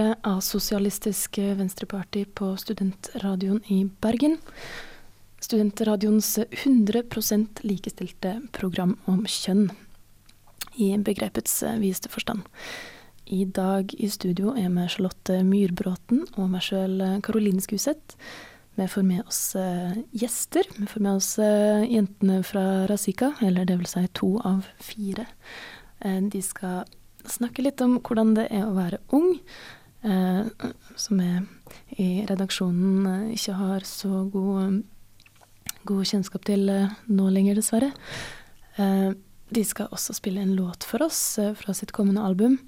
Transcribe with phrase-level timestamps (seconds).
[0.00, 4.38] til Asosialistisk Venstreparti på Studentradioen i Bergen.
[5.42, 9.66] Studentradioens 100% likestilte program om kjønn,
[10.80, 12.46] i begrepets videste forstand.
[13.26, 18.16] I dag i studio er vi Charlotte Myrbråten og meg sjøl Karoline Skuseth.
[18.78, 20.64] Vi får med oss eh, gjester.
[20.78, 25.26] Vi får med oss eh, jentene fra Razika, eller det vil si to av fire.
[25.98, 26.88] Eh, de skal
[27.28, 29.34] snakke litt om hvordan det er å være ung,
[30.02, 31.30] som vi
[32.00, 34.80] i redaksjonen eh, ikke har så god,
[35.88, 37.90] god kjennskap til eh, nå lenger, dessverre.
[38.80, 39.10] Eh,
[39.50, 42.58] de skal også spille en låt for oss eh, fra sitt kommende album.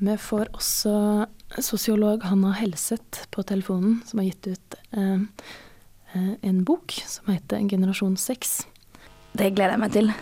[0.00, 0.94] Vi får også
[1.60, 5.22] sosiolog Hanna Helseth på telefonen, som har gitt ut eh,
[6.14, 8.60] eh, en bok som heter Generasjon 6.
[9.38, 10.12] Det gleder jeg meg til.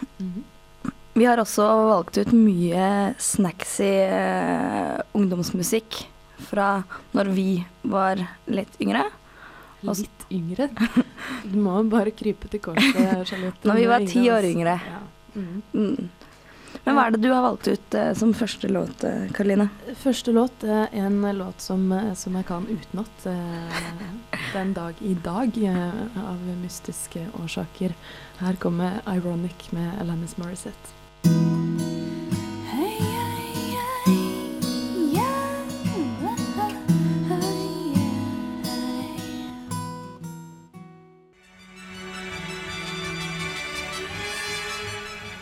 [1.18, 6.04] Vi har også valgt ut mye snacksy eh, ungdomsmusikk
[6.38, 6.82] fra
[7.16, 7.48] når vi
[7.82, 9.04] var litt yngre.
[9.84, 10.68] Også, Litt yngre.
[11.46, 12.96] Du må bare krype til korset,
[13.28, 13.62] Charlotte.
[13.68, 14.78] Når vi var ti år yngre.
[14.82, 15.02] Ja.
[15.36, 15.62] Mm.
[15.72, 16.08] Mm.
[16.84, 19.68] Men hva er det du har valgt ut eh, som første låt, eh, Karoline?
[20.02, 23.84] Første låt er en låt som, eh, som jeg kan utenat eh,
[24.54, 27.94] den dag i dag, eh, av mystiske årsaker.
[28.40, 31.57] Her kommer 'Ironic' med Alanis Morissette.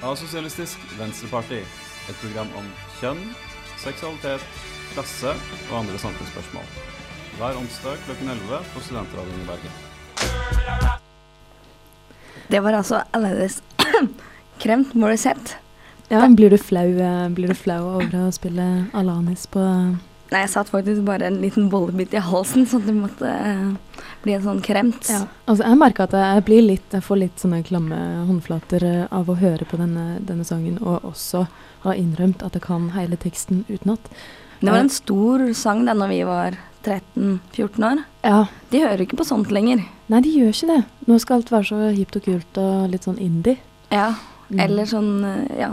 [0.06, 1.59] Asosialistisk Venstreparti.
[2.06, 2.67] Et program om
[3.00, 3.22] kjønn,
[3.83, 4.44] seksualitet,
[4.93, 5.33] klasse
[5.71, 6.69] og andre samfunnsspørsmål.
[7.37, 9.75] Hver onsdag klokken 11 på Studentradioen i Bergen.
[12.47, 13.62] Det var altså Alanis
[14.62, 15.59] Kremt Morissette.
[16.09, 19.62] Ja, blir du flau, eh, blir du flau over å spille Alanis på
[20.32, 24.32] Nei, jeg satt faktisk bare en liten bollebit i halsen, at det måtte eh, bli
[24.34, 25.06] en sånn kremt.
[25.09, 29.04] Ja, altså jeg merker at jeg blir litt, jeg får litt sånne klamme håndflater eh,
[29.15, 31.44] av å høre på denne, denne sangen, og også
[31.86, 34.10] ha innrømt at jeg kan hele teksten utenat.
[34.59, 38.03] Det var en stor sang da når vi var 13-14 år.
[38.25, 39.84] Ja, De hører ikke på sånt lenger.
[40.09, 40.82] nei de gjør ikke det.
[41.06, 43.59] Nå skal alt være så hipt og kult og litt sånn indie.
[43.94, 44.15] Ja,
[44.47, 44.60] Mm.
[44.62, 45.72] Eller sånn, eh, ja.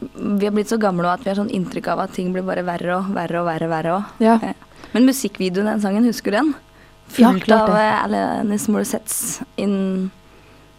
[0.00, 2.64] Vi har blitt så gamle at vi har sånn inntrykk av at ting blir bare
[2.66, 3.70] verre og verre og verre.
[3.70, 4.24] verre også.
[4.24, 4.54] Ja.
[4.94, 6.54] Men musikkvideoen den sangen, husker du den?
[7.14, 10.10] Ja, Fullt klart av eh, Alanis Morissettes in,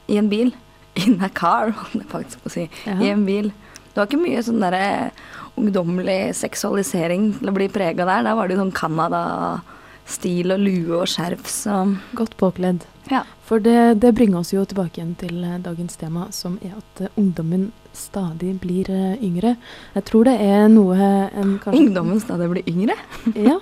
[0.08, 0.54] i en bil.
[1.06, 2.68] In a car, holdt jeg faktisk på å si.
[2.88, 2.96] Ja.
[3.04, 3.52] I en bil.
[3.92, 5.12] Det var ikke mye sånn derre
[5.60, 8.26] ungdommelig seksualisering til å bli prega der.
[8.28, 11.82] Der var det jo sånn Canada-stil og lue og skjerf, så
[12.16, 12.84] Godt påkledd.
[13.12, 13.24] Ja.
[13.46, 17.04] For det, det bringer oss jo tilbake igjen til eh, dagens tema, som er at
[17.06, 19.56] eh, ungdommen stadig blir eh, yngre.
[19.96, 22.98] Jeg tror det er noe en kanskje Ungdommen stadig blir yngre.
[23.50, 23.60] Ja.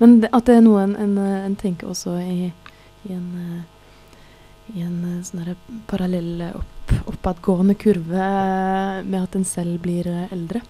[0.00, 2.48] Men det, at det er noe en, en, en tenker også i,
[3.04, 3.60] i en eh,
[4.70, 5.56] i en eh, sånn
[5.90, 8.28] parallell opp, oppadgående kurve
[9.04, 10.62] med at en selv blir eldre.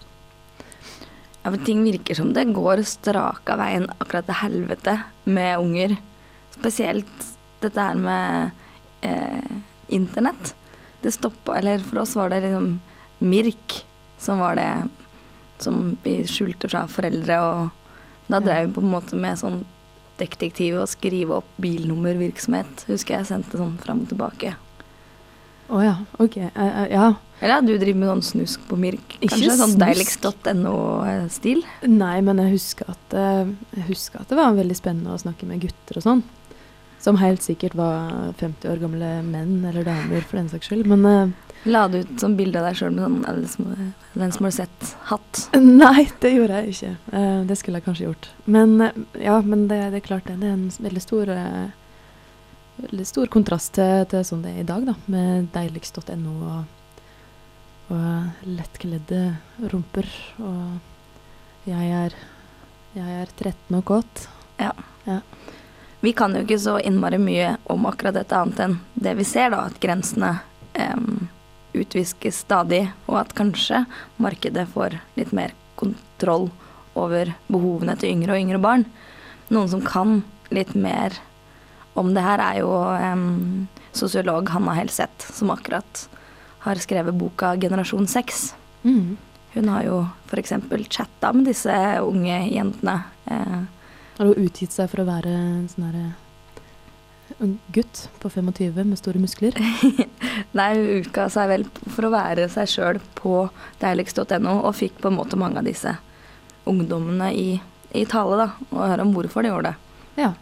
[1.40, 5.96] Ja, men ting virker som det går straka veien akkurat til helvete med unger.
[6.52, 7.28] Spesielt
[7.62, 8.50] dette her med
[9.06, 10.54] eh, internett.
[11.00, 12.80] Det stoppa Eller for oss var det liksom
[13.20, 13.84] Mirk
[14.20, 14.70] som var det
[15.60, 19.62] som vi skjulte fra foreldre, og da drev vi på en måte med sånn
[20.20, 22.86] detektiv og skrive opp bilnummervirksomhet.
[22.88, 24.54] Husker jeg sendte sånn fram og tilbake.
[25.70, 26.36] Å ja, ok.
[26.50, 27.08] Uh, uh, ja.
[27.40, 29.14] Eller ja, du driver med sånn snusk på Mirk?
[29.20, 29.84] Ikke Kanskje sånn snusk.
[29.84, 31.62] deiligst.no-stil?
[31.88, 35.48] Nei, men jeg husker, at, eh, jeg husker at det var veldig spennende å snakke
[35.48, 36.20] med gutter og sånn.
[37.00, 40.88] Som helt sikkert var 50 år gamle menn eller damer, for den saks skyld.
[40.90, 44.52] Men uh, La du ut sånn bilde av deg sjøl med sånn Den som har
[44.56, 45.40] sett hatt?
[45.56, 46.92] Nei, det gjorde jeg ikke.
[47.12, 48.28] Uh, det skulle jeg kanskje gjort.
[48.44, 50.36] Men uh, ja, men det, det er klart det.
[50.42, 51.32] Det er en veldig stor,
[52.84, 54.96] veldig stor kontrast til, til sånn det er i dag, da.
[55.12, 57.08] Med deiligst.no og,
[57.96, 59.22] og lettkledde
[59.72, 60.12] rumper.
[60.44, 62.20] Og jeg er,
[62.96, 64.28] jeg er 13 og kåt.
[66.00, 69.52] Vi kan jo ikke så innmari mye om akkurat dette annet enn det vi ser,
[69.52, 70.32] da, at grensene
[70.78, 71.28] um,
[71.76, 73.84] utviskes stadig, og at kanskje
[74.20, 76.48] markedet får litt mer kontroll
[76.98, 78.86] over behovene til yngre og yngre barn.
[79.52, 81.18] Noen som kan litt mer
[81.98, 86.06] om det her, er jo um, sosiolog Hanna Helseth, som akkurat
[86.64, 88.52] har skrevet boka 'Generasjon 6'.
[88.84, 89.16] Mm.
[89.52, 89.98] Hun har jo
[90.30, 90.52] f.eks.
[90.88, 93.02] chatta med disse unge jentene.
[93.26, 93.60] Eh,
[94.20, 96.08] Har hun utgitt seg for å være en sånn herre
[97.40, 99.54] en gutt på 25 med store muskler?
[100.58, 103.46] Nei, hun utga seg vel for å være seg sjøl på
[103.80, 105.94] deiligst.no, og fikk på en måte mange av disse
[106.68, 107.46] ungdommene i,
[107.96, 109.96] i tale, da, og høre om hvorfor de gjorde det.
[110.26, 110.34] Ja,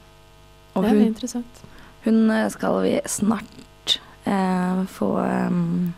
[0.74, 1.62] Og det er hun, interessant.
[2.08, 5.92] hun eh, skal vi snart eh, få, um,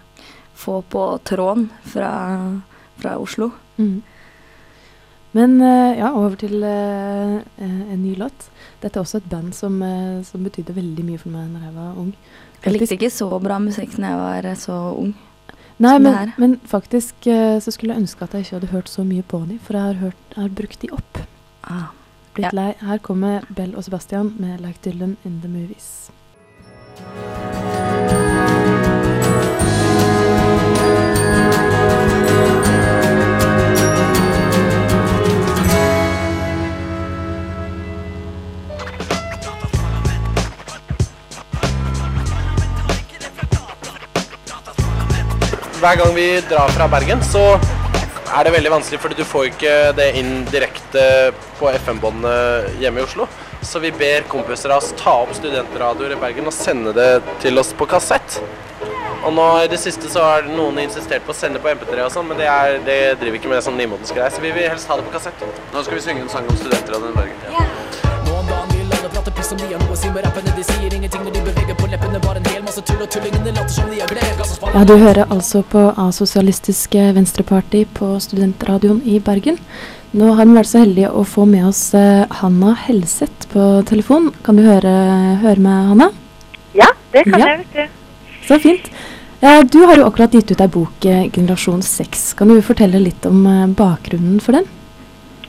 [0.52, 2.12] få på tråden fra,
[3.00, 3.54] fra Oslo.
[3.80, 4.02] Mm.
[5.36, 8.48] Men eh, ja, over til eh, en ny låt.
[8.82, 11.74] Dette er også et band som, uh, som betydde veldig mye for meg da jeg
[11.76, 12.14] var ung.
[12.64, 15.12] Jeg likte ikke så bra musikk da jeg var så ung.
[15.80, 19.04] Nei, men, men faktisk uh, så skulle jeg ønske at jeg ikke hadde hørt så
[19.04, 21.22] mye på dem, for jeg har, hørt, jeg har brukt de opp.
[21.62, 21.90] Ah.
[22.34, 22.56] Blitt Ja.
[22.56, 22.70] lei.
[22.80, 26.10] Her kommer Bell og Sebastian med Like Dylan in the Movies.
[45.80, 47.42] Hver gang vi drar fra Bergen, så
[48.30, 51.04] er det veldig vanskelig, fordi du får ikke det inn direkte
[51.58, 53.26] på FM-båndet hjemme i Oslo.
[53.64, 57.08] Så vi ber kompiser av oss ta opp studentradioer i Bergen og sende det
[57.42, 58.38] til oss på kassett.
[59.24, 62.12] Og nå i det siste så har noen insistert på å sende på MP3 og
[62.12, 64.88] sånn, men det, er, det driver ikke med sånn nymotens greie, så vi vil helst
[64.88, 65.44] ha det på kassett.
[65.74, 67.46] Nå skal vi synge en sang om studentradioen i Bergen.
[67.48, 67.79] Vil
[69.52, 71.32] alle prate piss om de har noe å si med rappene De sier ingenting når
[71.34, 74.44] de beveger på leppene Bare en hel masse tull og tullingene later som de har
[74.46, 79.58] spann Ja, du hører altså på Asosialistiske Venstreparti på studentradioen i Bergen.
[80.12, 84.30] Nå har vi vært så heldige å få med oss eh, Hanna Helseth på telefon.
[84.46, 84.90] Kan du høre,
[85.42, 86.10] høre med Hanna?
[86.74, 87.46] Ja, det kan Ja.
[87.46, 88.26] jeg, vet du.
[88.48, 88.90] Så fint.
[89.40, 92.34] Eh, Du har jo akkurat gitt ut ei bok, eh, 'Generasjon 6'.
[92.36, 94.66] Kan du fortelle litt om bakgrunnen for den?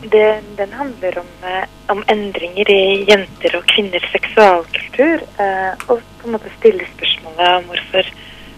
[0.04, 5.22] Det, den handler om, eh, om endringer i jenter og kvinners seksualkultur.
[5.38, 8.10] Eh, og på en måte stille spørsmålet om hvorfor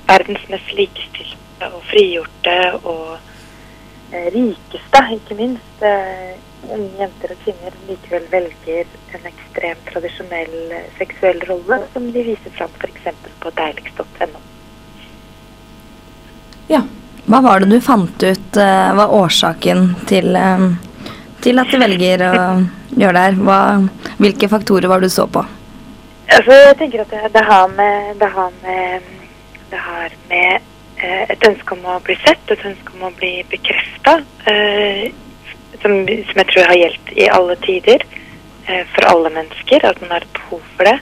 [0.07, 3.17] verdens mest likestilte og frigjorte og
[4.13, 6.39] eh, rikeste, ikke minst, eh,
[6.71, 12.55] unge jenter og kvinner likevel velger en ekstremt tradisjonell eh, seksuell rolle, som de viser
[12.55, 13.11] fram f.eks.
[13.43, 14.43] på deiligst.no.
[16.71, 16.85] Ja.
[17.23, 20.35] Hva var det du fant ut eh, var årsaken til,
[21.43, 22.33] til at du velger å
[22.95, 23.39] gjøre det her?
[23.47, 23.59] Hva,
[24.21, 25.43] hvilke faktorer var det du så på?
[26.33, 29.09] Altså, jeg tenker at det, det har med Det har med,
[29.71, 30.53] det har med
[31.03, 34.19] eh, et ønske om å bli sett, et ønske om å bli bekrefta,
[34.49, 35.09] eh,
[35.81, 35.97] som,
[36.29, 38.05] som jeg tror har gjeldt i alle tider,
[38.67, 40.95] eh, for alle mennesker, at man har et behov for det,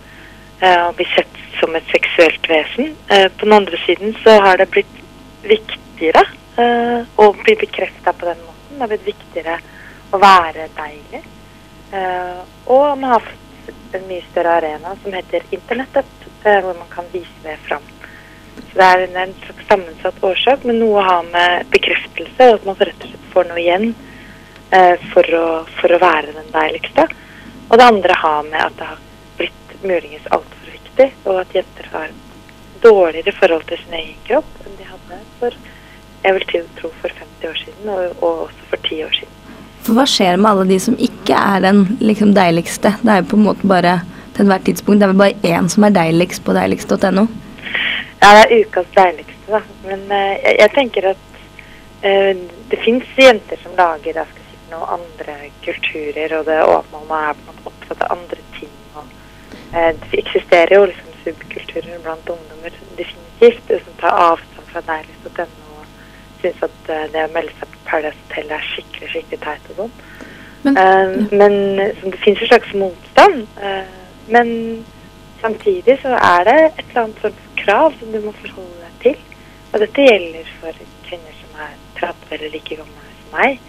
[0.64, 2.96] eh, å bli sett som et seksuelt vesen.
[3.14, 4.98] Eh, på den andre siden så har det blitt
[5.46, 6.26] viktigere
[6.58, 8.74] eh, å bli bekrefta på den måten.
[8.74, 9.60] Det har blitt viktigere
[10.12, 11.24] å være deilig.
[11.92, 12.42] Eh,
[12.72, 16.12] og man har fått en mye større arena som heter internettet,
[16.44, 17.84] eh, hvor man kan vise det fram.
[18.56, 22.60] Så det er en, en slags sammensatt årsak, men noe å ha med bekreftelse, og
[22.60, 23.88] at man rett og slett får noe igjen
[24.72, 25.46] eh, for, å,
[25.80, 27.08] for å være den deiligste.
[27.70, 29.06] Og det andre har med at det har
[29.40, 32.16] blitt muligens altfor viktig, og at jenter har
[32.82, 35.56] dårligere forhold til sin egen kropp enn de hadde for
[36.22, 39.41] jeg vil tro for 50 år siden, og, og også for 10 år siden.
[39.82, 42.94] For hva skjer med alle de som ikke er den liksom, deiligste?
[43.02, 44.00] Det er jo på en måte bare
[44.36, 47.26] til enhver tidspunkt, det er vel bare én som er deiligst på deiligst.no.
[48.22, 49.62] Ja, det er ukas deiligste, da.
[49.88, 51.26] Men uh, jeg, jeg tenker at
[52.06, 57.10] uh, det fins jenter som lager jeg skal si, noen andre kulturer, og det åpner
[57.10, 58.78] man er på en måte opptatt av andre ting.
[58.96, 59.10] Og,
[59.74, 65.61] eh, det eksisterer jo liksom subkulturer blant ungdommer definitivt, som tar avstand fra deiligst.no
[66.42, 69.84] syns at eh, det å melde seg på Paradise Hotel er skikkelig, skikkelig teit og
[69.84, 69.96] sånn.
[70.64, 73.48] Men- Eh, men det fins en slags motstand.
[73.58, 73.84] Uh,
[74.28, 74.86] men
[75.42, 79.18] samtidig så er det et eller annet sånt krav som du må forholde deg til.
[79.74, 83.60] Og dette gjelder for kvinner som er 30 eller like gamle som meg.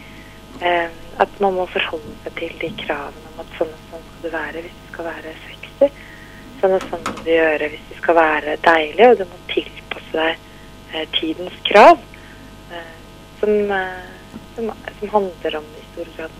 [0.60, 0.88] Uh,
[1.18, 4.36] at man må forholde seg til de kravene om at sånn og sånn skal du
[4.36, 5.90] være hvis du skal være sexy.
[6.60, 10.12] Sånn og sånn må du gjøre hvis du skal være deilig, og du må tilpasse
[10.92, 11.98] deg tidens krav.
[12.72, 12.92] Eh,
[13.40, 13.86] som, eh,
[14.56, 16.30] som, som handler om i stor grad.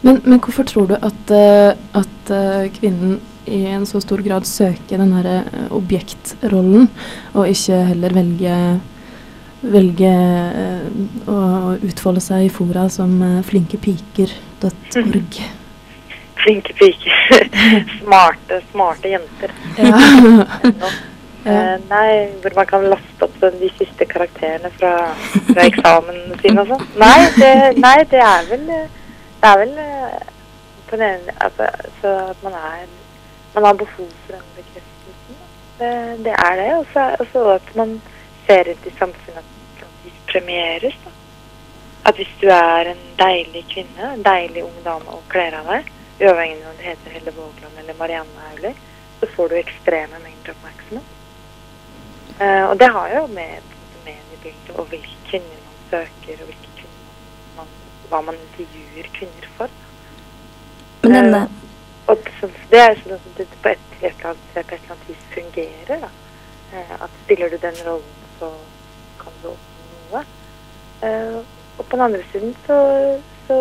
[0.00, 2.32] Men, men hvorfor tror du at, eh, at
[2.76, 6.88] kvinnen i en så stor grad søker den her eh, objektrollen,
[7.32, 8.78] og ikke heller velger
[9.58, 10.84] velger
[11.26, 11.38] å
[11.82, 15.40] utfolde seg i fora som flinkepiker.org?
[16.38, 17.16] Flinke piker.
[18.04, 19.50] smarte, smarte jenter.
[19.80, 19.98] Ja.
[21.48, 22.08] Eh, nei,
[22.42, 24.92] hvor man kan laste opp sånn de siste karakterene fra,
[25.48, 26.84] fra eksamen sin og sånn.
[27.00, 27.20] Nei,
[27.78, 30.18] nei, det er vel Det er vel eh,
[30.90, 31.68] på den ene altså,
[32.02, 32.86] så at man er
[33.54, 35.38] Man har behov for den bekreftelsen.
[35.78, 35.92] Det,
[36.26, 36.68] det er det.
[36.76, 37.96] Og så at man
[38.46, 40.98] ser ut i samfunnet at de premieres.
[41.04, 41.14] da.
[42.10, 45.90] At hvis du er en deilig kvinne, en deilig ung dame og kler av deg,
[46.20, 48.74] uavhengig av om du heter Helle Vågland eller Marianne Aulie,
[49.20, 51.17] så får du ekstreme mengder oppmerksomhet.
[52.40, 53.62] Eh, og det har jo med
[54.04, 57.66] mediebildet og hvilke kvinner man søker, og hvilke kvinner man,
[58.10, 59.68] hva man intervjuer kvinner for.
[61.02, 61.48] Men denne Eh,
[62.08, 65.24] og det, så- det er sånn at det på et, på et eller annet vis
[65.34, 66.00] fungerer.
[66.00, 66.08] da.
[66.72, 68.48] Eh, at spiller du den rollen, så
[69.18, 70.24] kan du oppnå noe.
[71.02, 71.36] Eh,
[71.78, 72.78] og på den andre siden så,
[73.48, 73.58] så,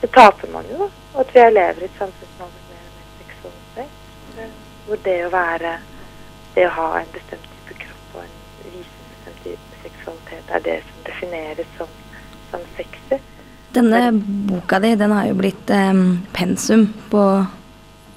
[0.00, 0.88] så taper man jo, da.
[1.14, 4.56] Og at vi lever i et samfunn som er mer seksualisert.
[4.86, 5.74] Hvor det å være
[6.54, 10.64] Det å ha en bestemt type kropp og en vise en bestemt type seksualitet er
[10.66, 11.92] det som defineres som,
[12.50, 13.20] som sexy.
[13.76, 14.00] Denne
[14.50, 15.92] boka di den har jo blitt eh,
[16.34, 17.22] pensum på,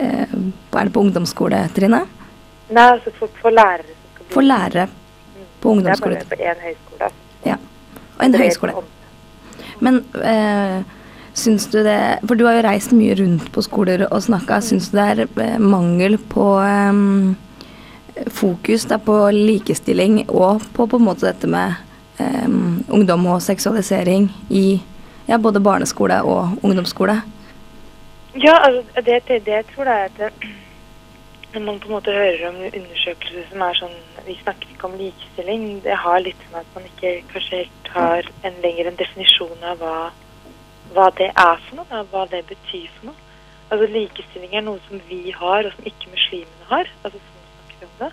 [0.01, 0.33] eh,
[0.71, 2.09] på Er det på ungdomsskoletrinnet?
[2.73, 3.93] Nei, altså for, for lærere
[4.33, 4.87] For lærere
[5.33, 5.45] Mm.
[5.61, 6.15] på ungdomsskole.
[6.15, 7.03] Det er bare på én høyskole.
[7.03, 7.19] altså.
[7.45, 7.55] Ja.
[8.19, 8.73] Og en høyskole.
[9.79, 10.83] Men eh,
[11.33, 14.59] syns du det For du har jo reist mye rundt på skoler og snakka.
[14.61, 16.93] Syns du det er eh, mangel på eh,
[18.27, 21.73] fokus da, på likestilling og på på en måte dette med
[22.19, 24.81] um, ungdom og seksualisering i
[25.27, 27.21] ja, både barneskole og ungdomsskole?
[28.35, 30.45] Ja, altså, det, det, det tror jeg at
[31.53, 34.95] når man på en måte hører om undersøkelser som er sånn Vi snakker ikke om
[34.97, 35.65] likestilling.
[35.83, 39.81] Det har litt med at man ikke kanskje helt har en lenger en definisjon av
[39.83, 39.97] hva,
[40.95, 43.19] hva det er for noe, hva det betyr for noe.
[43.67, 46.89] Altså Likestilling er noe som vi har, og som ikke muslimene har.
[47.03, 48.11] Altså Sånn snakker vi om det.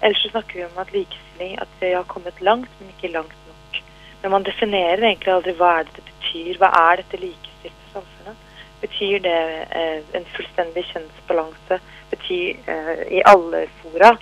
[0.00, 3.36] Ellers så snakker vi om at likestilling at vi har kommet langt, men ikke langt
[3.48, 3.82] nok.
[4.22, 6.58] Men man definerer egentlig aldri hva er det betyr.
[6.60, 8.42] Hva er dette likestilte samfunnet?
[8.80, 9.38] Betyr det
[9.80, 11.80] eh, en fullstendig kjønnsbalanse?
[12.10, 14.12] Betyr eh, i alle fora?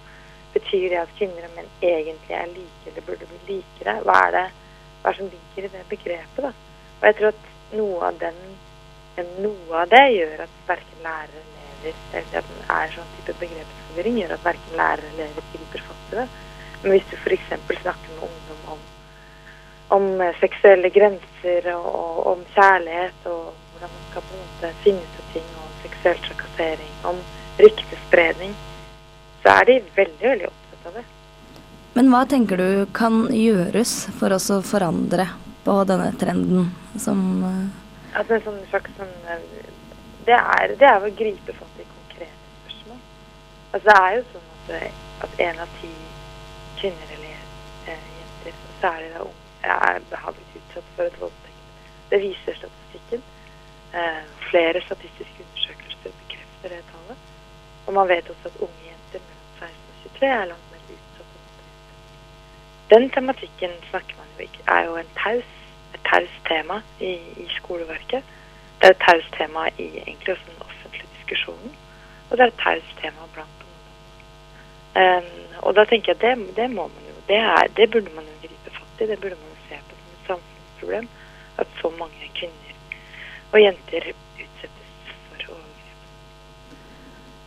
[0.54, 3.98] Betyr det at kvinner og menn egentlig er like eller burde bli likere?
[4.06, 4.44] Hva er det
[5.02, 6.44] hva er som ligger i det begrepet?
[6.46, 6.52] da?
[7.00, 8.38] Og jeg tror at noe av, den,
[9.42, 11.42] noe av det gjør at verken lærere
[11.84, 15.48] eller elever eller at den er sånn type begrepsforvirring, gjør at verken lærer eller elever
[15.52, 16.26] griper fatt i det.
[16.82, 17.52] Men hvis du f.eks.
[17.80, 18.82] snakker med ungdom om,
[19.96, 24.72] om eh, seksuelle grenser og, og om kjærlighet og hvordan man skal på en måte
[24.84, 27.20] finne ut av ting, og seksuell trakassering, om
[27.60, 28.54] ryktespredning,
[29.42, 31.06] så er de veldig, veldig opptatt av det.
[31.94, 35.28] Men hva tenker du kan gjøres for oss å forandre
[35.64, 37.80] på denne trenden som eh,
[38.14, 39.40] Altså en sånn slags sånn eh,
[40.24, 41.73] det er, det er å gripe fatt.
[43.74, 45.88] Altså det er jo sånn at, eh, at en av ti
[46.78, 47.38] kvinner eller
[47.90, 51.80] eh, jenter, særlig da unge, er, har blitt utsatt for et voldtekt.
[52.12, 53.24] Det viser statistikken.
[53.98, 57.24] Eh, flere statistiske undersøkelser bekrefter det tallet.
[57.86, 61.34] Og man vet også at unge jenter mellom 16 og 23 er langt mer utsatt.
[62.94, 65.50] Den tematikken snakker man jo ikke, er jo en taus,
[65.98, 68.22] et taust tema i, i skoleverket.
[68.78, 71.76] Det er et taust tema i egentlig også den offentlige diskusjonen.
[72.30, 73.63] Og det er et taust tema blant.
[74.94, 75.30] Um,
[75.66, 78.26] og da tenker jeg at det, det må man jo, det, er, det burde man
[78.28, 79.08] jo gripe fatt i.
[79.10, 81.08] Det burde man jo se på som et samfunnsproblem.
[81.58, 82.64] At så mange kvinner
[83.54, 84.92] og jenter utsettes
[85.30, 86.06] for overgrep.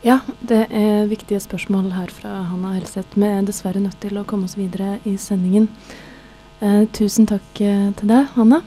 [0.07, 3.15] Ja, det er viktige spørsmål her fra Hanna Helseth.
[3.19, 5.67] Vi er dessverre nødt til å komme oss videre i sendingen.
[6.59, 8.63] Eh, tusen takk eh, til deg, Hanna.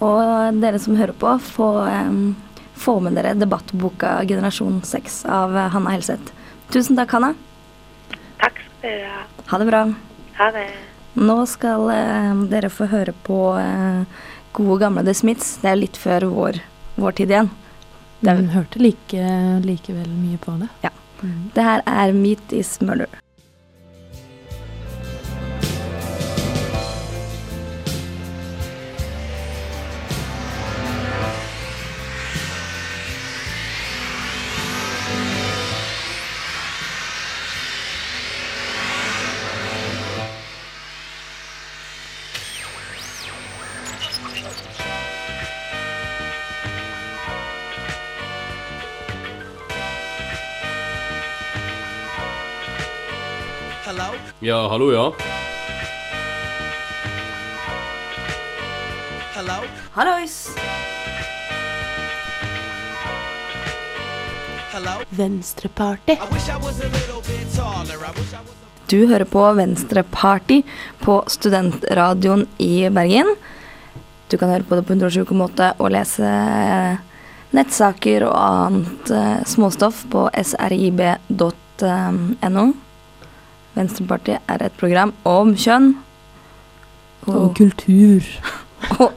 [0.00, 2.34] Og dere som hører på, få, em,
[2.74, 6.34] få med dere debattboka 'Generasjon 6' av eh, Hanna Helseth.
[6.72, 7.34] Tusen takk, Hanna.
[8.82, 9.82] Ha det bra.
[10.38, 10.66] Ha det.
[11.20, 14.04] Nå skal eh, dere få høre på eh,
[14.56, 15.56] gode gamle The Smiths.
[15.62, 16.60] Det er litt før vår,
[17.00, 17.50] vår tid igjen.
[18.20, 19.26] Det, Hun hørte like,
[19.64, 20.70] likevel mye på det.
[20.84, 20.94] Ja.
[21.20, 21.50] Mm.
[21.52, 23.10] det her er Meat is Murder.
[54.42, 55.12] Ja, hallo, ja.
[59.92, 60.48] Hallois!
[65.10, 66.16] Venstreparty.
[68.86, 70.62] Du hører på Venstreparty
[71.04, 73.36] på Studentradioen i Bergen.
[74.32, 76.24] Du kan høre på det på 107,8 og lese
[77.52, 81.30] nettsaker og annet eh, småstoff på srib.no.
[83.76, 85.92] Venstreparty er et program om kjønn.
[87.30, 88.26] Og kultur.
[89.02, 89.12] og,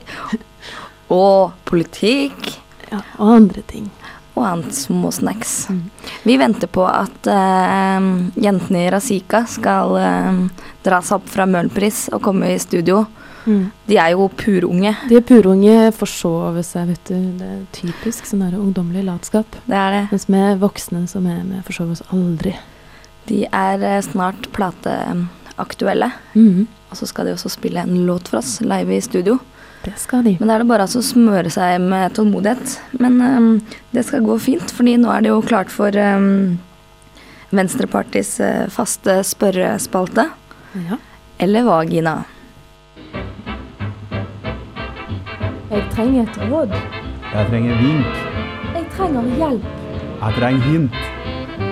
[1.14, 2.54] og politikk.
[2.92, 3.90] Ja, og andre ting.
[4.34, 5.68] Og annet småsnacks.
[6.26, 8.08] Vi venter på at eh,
[8.42, 10.40] jentene i Razika skal eh,
[10.86, 13.04] dra seg opp fra Møhlenpris og komme i studio.
[13.46, 13.72] Mm.
[13.86, 14.94] De er jo purunge.
[15.10, 17.18] De er purunge, forsove seg, vet du.
[17.40, 19.58] Det er typisk sånn ungdommelig latskap.
[19.68, 20.04] Det er det.
[20.14, 22.56] Mens vi voksne som er med, forsover oss aldri.
[23.27, 26.12] De er eh, snart plateaktuelle.
[26.34, 26.68] Mhm.
[26.94, 29.39] Og så skal de også spille en låt for oss live i studio.
[29.84, 30.36] Det skal de.
[30.39, 32.75] Men da er det bare altså å smøre seg med tålmodighet.
[33.01, 33.48] Men um,
[33.92, 36.60] det skal gå fint, fordi nå er det jo klart for um,
[37.51, 40.30] Venstrepartis uh, faste spørrespalte.
[40.86, 41.00] Ja.
[41.44, 42.20] Eller vagina.
[45.74, 46.77] Jeg trenger et råd.
[47.34, 48.24] Jeg trenger vink.
[48.77, 49.68] Jeg trenger hjelp.
[50.22, 51.12] Jeg trenger hint.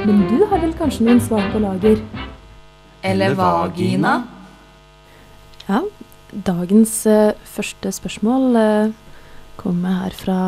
[0.02, 2.00] Men du har vel kanskje noen svar på lager?
[3.06, 4.16] Eller vagina.
[5.68, 5.84] Ja,
[6.32, 8.96] dagens uh, første spørsmål uh,
[9.62, 10.40] kommer her fra,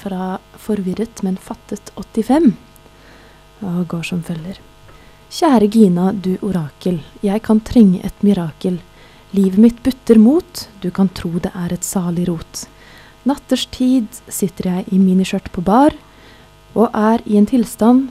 [0.00, 2.50] fra Forvirret, men fattet 85.
[3.62, 4.58] Og går som følger.
[5.30, 6.98] Kjære Gina, du orakel.
[7.22, 8.82] Jeg kan trenge et mirakel.
[9.38, 12.66] Livet mitt butter mot, du kan tro det er et salig rot.
[13.22, 15.94] Natterstid sitter jeg i miniskjørt på bar,
[16.74, 18.08] og er i en tilstand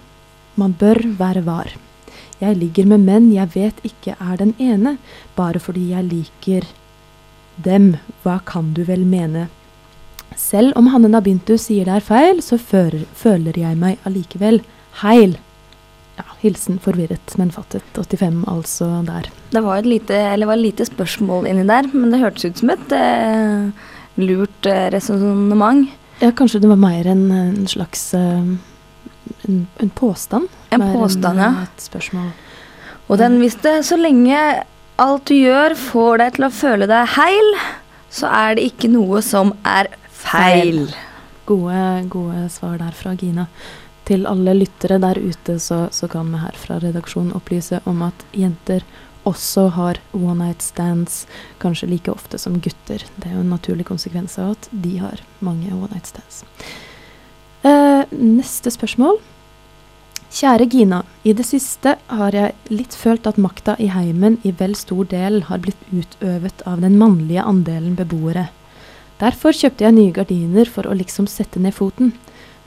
[0.58, 1.72] man bør være var.
[2.42, 4.98] Jeg ligger med menn jeg vet ikke er den ene,
[5.36, 6.68] bare fordi jeg liker
[7.66, 9.48] dem, hva kan du vel mene?
[10.38, 14.62] Selv om Hanne Nabintu sier det er feil, så fører, føler jeg meg allikevel
[15.02, 15.34] heil.
[16.18, 17.86] Ja, hilsen forvirret, men fattet.
[17.98, 19.30] 85 altså der.
[19.54, 22.62] Det var et lite, eller var et lite spørsmål inni der, men det hørtes ut
[22.62, 23.86] som et eh,
[24.22, 25.88] lurt eh, resonnement.
[26.22, 28.54] Ja, kanskje det var mer en, en slags eh,
[29.48, 30.48] en, en påstand?
[30.76, 31.68] En påstand, en, ja.
[31.68, 32.32] Et spørsmål.
[33.08, 34.38] Og den visste så lenge
[34.98, 37.52] alt du gjør får deg til å føle deg heil,
[38.10, 40.88] så er det ikke noe som er feil.
[41.48, 43.48] Gode, gode svar der fra Gina.
[44.08, 48.26] Til alle lyttere der ute så, så kan vi her fra redaksjonen opplyse om at
[48.36, 48.86] jenter
[49.28, 51.26] også har one night stands
[51.60, 53.04] kanskje like ofte som gutter.
[53.18, 56.46] Det er jo en naturlig konsekvens av at de har mange one night stands.
[57.68, 59.18] Eh, neste spørsmål.
[60.32, 61.02] Kjære Gina.
[61.24, 65.42] I det siste har jeg litt følt at makta i heimen i vel stor del
[65.50, 68.46] har blitt utøvet av den mannlige andelen beboere.
[69.20, 72.14] Derfor kjøpte jeg nye gardiner for å liksom sette ned foten.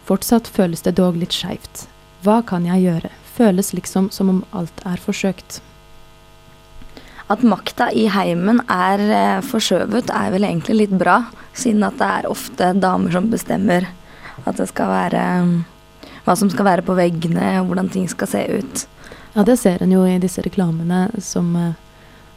[0.09, 1.87] Fortsatt føles det dog litt skeivt.
[2.25, 3.13] Hva kan jeg gjøre?
[3.37, 5.61] Føles liksom som om alt er forsøkt.
[7.31, 11.23] At makta i heimen er eh, forskjøvet, er vel egentlig litt bra,
[11.55, 13.87] siden at det er ofte damer som bestemmer
[14.45, 15.27] at det skal være
[16.25, 18.87] hva som skal være på veggene, og hvordan ting skal se ut.
[19.35, 21.79] Ja, det ser en jo i disse reklamene som, eh,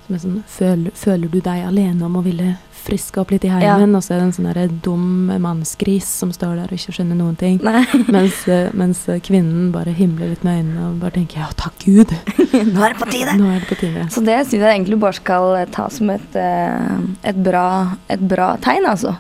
[0.06, 3.52] som er sånn føler, føler du deg alene om å ville friske opp litt i
[3.52, 3.96] heimen?
[3.96, 7.38] Og så er det en sånn dum mannsgris som står der og ikke skjønner noen
[7.40, 7.60] ting.
[8.16, 11.80] Mens, eh, mens eh, kvinnen bare himler litt med øynene og bare tenker ja, takk
[11.86, 12.14] Gud.
[12.74, 13.38] Nå er det på tide!
[13.40, 14.10] Nå er det på tide.
[14.14, 17.68] Så det syns jeg egentlig bare skal ta som et, et, bra,
[18.12, 19.16] et bra tegn, altså.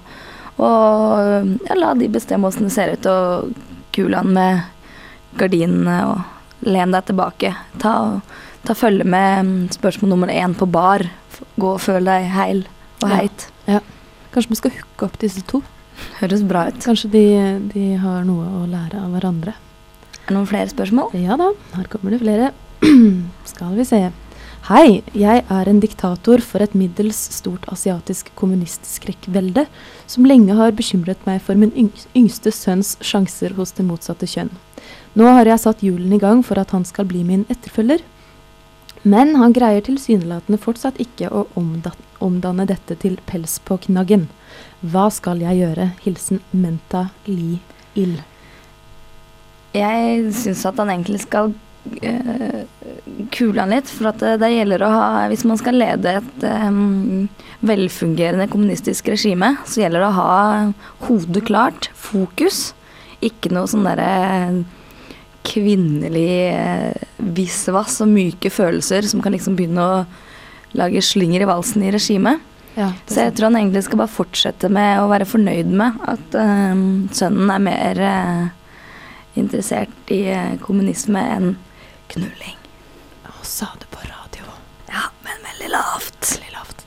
[0.61, 3.53] Og ja, la de bestemme åssen det ser ut, og
[3.95, 4.61] kul han med
[5.39, 7.53] gardinene, og len deg tilbake.
[7.81, 7.93] Ta,
[8.67, 11.05] ta følge med spørsmål nummer én på bar.
[11.59, 12.65] Gå og føl deg heil
[13.03, 13.15] og Ja.
[13.15, 13.47] heit.
[13.67, 13.79] Ja.
[14.33, 15.61] Kanskje vi skal hooke opp disse to?
[16.21, 16.79] Høres bra ut.
[16.81, 17.25] Kanskje de,
[17.73, 19.53] de har noe å lære av hverandre.
[20.23, 21.11] Er det noen flere spørsmål?
[21.19, 22.51] Ja da, her kommer det flere.
[23.51, 23.99] Skal vi se.
[24.63, 29.65] Hei, jeg er en diktator for et middels stort asiatisk kommunistskrekkvelde
[30.07, 31.73] som lenge har bekymret meg for min
[32.15, 34.53] yngste sønns sjanser hos det motsatte kjønn.
[35.19, 38.05] Nå har jeg satt hjulene i gang for at han skal bli min etterfølger.
[39.03, 41.43] Men han greier tilsynelatende fortsatt ikke å
[42.23, 44.29] omdanne dette til pels på knaggen.
[44.79, 45.89] Hva skal jeg gjøre?
[46.07, 47.59] Hilsen Menta Li
[47.99, 48.15] Ill.
[49.75, 51.51] Jeg syns at han egentlig skal
[53.33, 53.89] kule han litt.
[53.91, 57.27] For at det, det gjelder å ha Hvis man skal lede et um,
[57.65, 60.37] velfungerende kommunistisk regime, så gjelder det å ha
[61.07, 62.71] hodet klart, fokus.
[63.23, 64.63] Ikke noe sånn derre
[65.43, 67.03] kvinnelig eh,
[67.35, 69.97] visvas og myke følelser som kan liksom begynne å
[70.79, 72.39] lage slynger i valsen i regimet.
[72.73, 76.37] Ja, Så jeg tror han egentlig skal bare fortsette med å være fornøyd med at
[76.39, 78.47] eh, sønnen er mer eh,
[79.37, 81.53] interessert i eh, kommunisme enn
[82.13, 82.57] knulling.
[83.27, 84.49] Å, sa du på radio?
[84.89, 86.19] Ja, men veldig lavt.
[86.31, 86.83] Veldig lavt.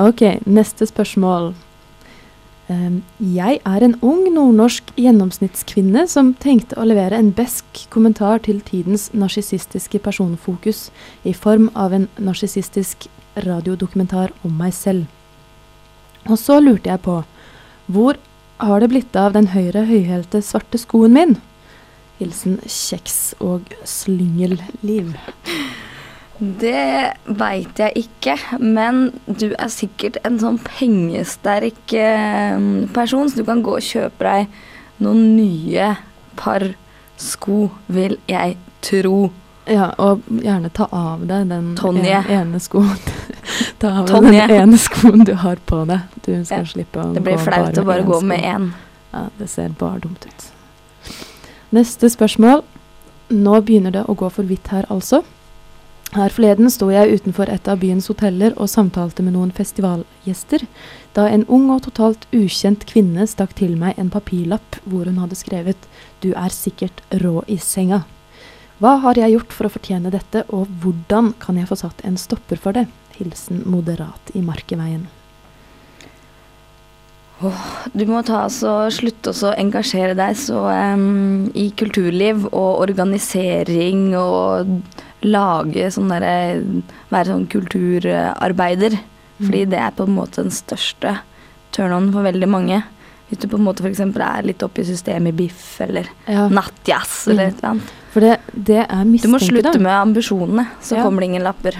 [0.00, 1.52] Ok, neste spørsmål.
[2.70, 8.60] Um, jeg er en ung nordnorsk gjennomsnittskvinne som tenkte å levere en besk kommentar til
[8.62, 10.84] tidens narsissistiske personfokus
[11.26, 13.08] i form av en narsissistisk
[13.42, 15.08] radiodokumentar om meg selv.
[16.28, 17.20] Og så lurte jeg på
[17.90, 18.20] hvor
[18.62, 21.38] har det blitt av den høyre høyhælte svarte skoen min?
[22.20, 25.14] Hilsen kjeks og slyngelliv.
[26.40, 32.56] Det veit jeg ikke, men du er sikkert en sånn pengesterk eh,
[32.96, 35.90] person, så du kan gå og kjøpe deg noen nye
[36.40, 36.64] par
[37.20, 39.26] sko, vil jeg tro.
[39.70, 42.22] Ja, og gjerne ta av deg den Tonje.
[42.32, 42.96] ene skoen.
[43.82, 46.08] ta av deg den ene skoen du har på deg.
[46.24, 48.70] Du skal Ja, slippe å Det blir flaut å bare gå med én.
[49.12, 50.48] Ja, det ser bare dumt ut.
[51.70, 52.64] Neste spørsmål.
[53.30, 55.20] Nå begynner det å gå for vidt her, altså.
[56.10, 60.64] Her forleden sto jeg utenfor et av byens hoteller og samtalte med noen festivalgjester,
[61.14, 65.38] da en ung og totalt ukjent kvinne stakk til meg en papirlapp hvor hun hadde
[65.38, 65.86] skrevet
[66.20, 68.02] 'Du er sikkert rå i senga'.
[68.80, 72.16] Hva har jeg gjort for å fortjene dette, og hvordan kan jeg få satt en
[72.16, 72.88] stopper for det?
[73.14, 75.06] Hilsen moderat i Markeveien.
[77.96, 84.68] Du må ta altså, slutte å engasjere deg så um, i kulturliv og organisering og
[85.24, 86.34] lage sånn derre
[87.10, 88.98] Være sånn kulturarbeider.
[89.40, 91.14] Fordi det er på en måte den største
[91.72, 92.82] turn-on for veldig mange.
[93.30, 94.00] Hvis du på en måte f.eks.
[94.04, 97.48] er litt oppe i systemet i biff eller Ja, nattjazz eller Mm.
[97.48, 97.90] et eller annet.
[98.12, 99.78] for det, det er Du må slutte da.
[99.78, 101.02] med ambisjonene, så Ja.
[101.04, 101.76] kommer det ingen lapper.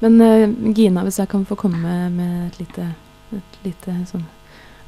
[0.00, 2.94] Men uh, Gina, hvis jeg kan få komme med, med et lite,
[3.36, 4.24] et lite sånn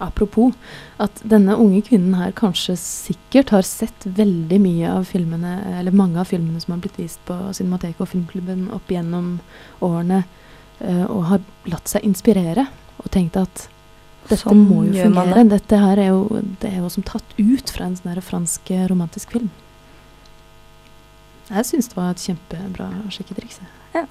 [0.05, 0.55] Apropos
[1.03, 6.21] at denne unge kvinnen her kanskje sikkert har sett veldig mye av filmene, eller mange
[6.21, 9.39] av filmene som har blitt vist på Cinemateket og Filmklubben opp gjennom
[9.85, 10.25] årene,
[10.81, 12.69] eh, og har latt seg inspirere
[13.01, 13.69] og tenkt at
[14.25, 15.43] dette Sånn må jo fungere.
[15.43, 15.59] Det.
[15.59, 18.87] Dette her er jo, det er jo som tatt ut fra en sånn fransk eh,
[18.89, 19.51] romantisk film.
[21.51, 23.61] Jeg syns det var et kjempebra sjekketriks.
[23.93, 24.07] Ja.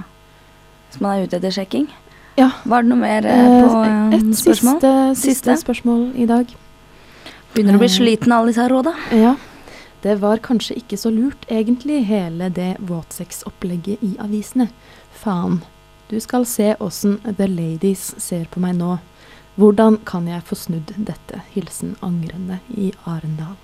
[0.90, 1.88] Hvis man er ute etter sjekking.
[2.38, 2.50] Ja.
[2.66, 4.80] Var det noe mer eh, Eh, på eh, Et spørsmål?
[4.82, 5.58] siste, siste Siste?
[5.62, 6.46] spørsmål i dag.
[7.54, 8.94] Begynner du å bli Eh, sliten av alle disse råda?
[9.12, 9.36] Ja.
[10.04, 14.70] Det var kanskje ikke så lurt, egentlig, hele det våtsex-opplegget i avisene.
[15.14, 15.62] Faen.
[16.10, 18.98] Du skal se åssen The Ladies ser på meg nå.
[19.58, 21.42] Hvordan kan jeg få snudd dette?
[21.54, 23.56] Hilsen angrende i Arendal.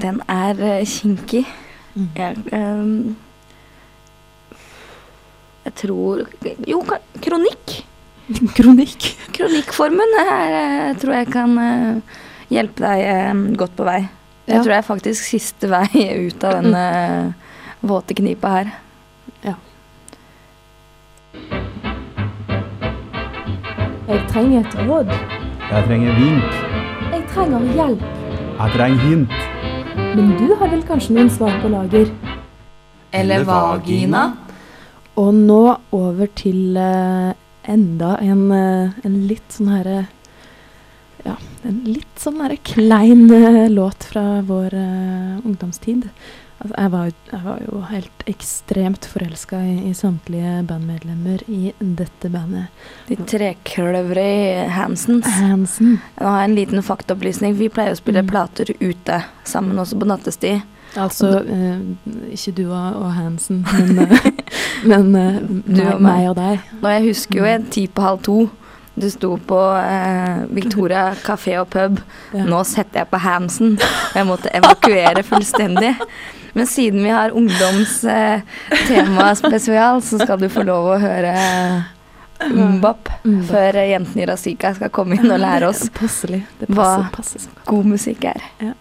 [0.00, 1.44] Den er uh, kinkig.
[1.94, 2.08] Mm.
[2.16, 3.16] Jeg, ehm,
[5.68, 6.24] jeg tror
[6.66, 6.80] Jo,
[7.24, 7.78] kronikk.
[8.58, 9.06] Kronikk.
[9.36, 12.18] Kronikkformen er, eh, tror jeg kan eh,
[12.52, 14.00] hjelpe deg eh, godt på vei.
[14.48, 14.62] Jeg Ja.
[14.62, 17.32] tror det er faktisk siste vei ut av den eh,
[17.84, 18.70] våte knipa her.
[19.44, 19.54] Ja.
[24.08, 25.10] Jeg trenger et råd.
[25.68, 26.58] Jeg trenger vink.
[27.12, 28.04] Jeg trenger hjelp.
[28.58, 29.36] Jeg trenger hint.
[30.16, 32.08] Men du har vel kanskje noen svar på lager?
[33.12, 34.22] Eller vagina.
[35.18, 35.62] Og nå
[35.96, 37.32] over til eh,
[37.68, 40.00] enda en, eh, en litt sånn herre
[41.24, 41.34] Ja,
[41.66, 46.06] en litt sånn herre klein eh, låt fra vår eh, ungdomstid.
[46.58, 52.30] Altså, jeg, var, jeg var jo helt ekstremt forelska i, i samtlige bandmedlemmer i dette
[52.34, 52.72] bandet.
[53.10, 55.26] De trekløvre i Hansens.
[55.38, 55.98] Hansen.
[56.18, 57.54] Nå har jeg en liten faktaopplysning.
[57.58, 58.30] Vi pleier å spille Mm.
[58.32, 60.62] plater ute sammen også på nattestid.
[60.96, 61.80] Altså eh,
[62.32, 64.30] ikke du og, og Hansen, men, eh,
[64.90, 66.28] men eh, Du meg, og meg.
[66.30, 66.64] og deg.
[66.82, 68.38] Og jeg husker jo en ti på halv to.
[68.98, 72.00] Du sto på eh, Victoria kafé og pub.
[72.34, 72.46] Ja.
[72.48, 73.76] Nå setter jeg på Hansen.
[74.16, 75.92] Jeg måtte evakuere fullstendig.
[76.56, 78.40] Men siden vi har ungdomstema
[78.88, 81.34] tema spesial, så skal du få lov å høre
[82.48, 86.38] Mbop Mm, før jentene i Razika skal komme inn og lære oss Det Passelig.
[86.60, 86.84] Det Hva?
[86.84, 88.44] passer, passer så god musikk er.
[88.62, 88.72] Ja.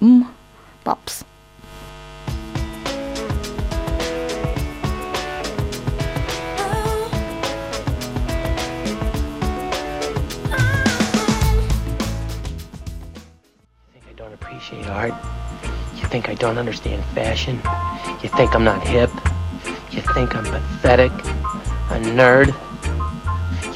[0.00, 0.22] Mm.
[0.86, 1.24] Paps.
[14.82, 15.14] Don't appreciate art?
[15.96, 17.60] You think I don't understand fashion?
[18.22, 19.10] You think I'm not hip?
[19.90, 21.12] You think I'm pathetic?
[21.90, 22.48] A nerd?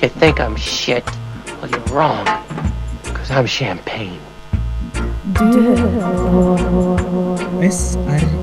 [0.03, 1.05] You think I'm shit?
[1.61, 2.27] Well, you're wrong.
[3.05, 4.21] Because I'm champagne.
[7.63, 8.39] SRIB.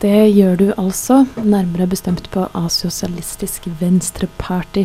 [0.00, 4.84] Det gjør du altså, nærmere bestemt på Asosialistisk Venstreparty.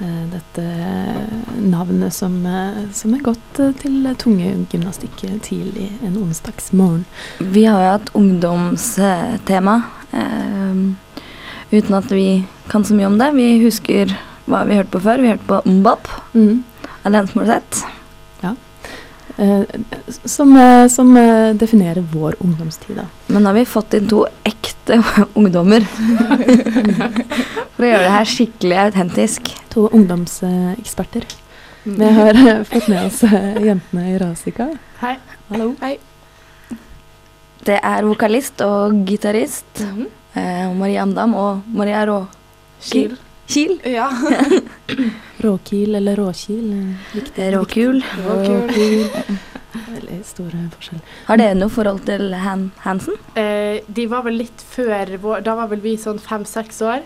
[0.00, 0.64] Eh, Dette
[1.60, 7.04] navnet som, eh, som er gått eh, til tungegymnastikk tidlig en onsdagsmorgen.
[7.40, 9.76] Vi har jo hatt ungdomstema,
[10.12, 10.80] eh,
[11.70, 13.32] uten at vi kan så mye om det.
[13.36, 14.16] Vi husker
[14.48, 15.20] hva vi hørte på før.
[15.20, 16.64] Vi hørte på Mbop Mm.
[17.04, 17.84] Morissette.
[17.84, 17.99] Eh,
[20.24, 23.04] som, eh, som eh, definerer vår ungdomstid, da.
[23.26, 24.98] Men nå har vi fått inn to ekte
[25.38, 25.84] ungdommer.
[27.76, 29.52] For å gjøre det her skikkelig autentisk.
[29.74, 31.24] To ungdomseksperter.
[31.84, 34.66] Vi har eh, fått med oss eh, jentene i Rasika.
[35.00, 35.14] Hei.
[35.48, 35.70] Hallo.
[35.80, 35.94] Hei.
[37.64, 40.06] Det er vokalist og gitarist Mhm.
[40.34, 42.22] eh, Marie Andam og Maria Rå...
[42.80, 43.16] Kiel.
[43.50, 43.80] Kiel.
[43.84, 44.08] Ja.
[45.44, 46.94] Råkil eller Råkil.
[47.14, 47.52] Viktig.
[47.54, 48.02] Råkul.
[48.26, 49.06] Råkul.
[49.90, 51.00] Veldig store forskjell.
[51.28, 53.16] Har dere noe forhold til Han Hansen?
[53.38, 57.02] Eh, de var vel litt før vår Da var vel vi sånn fem-seks år.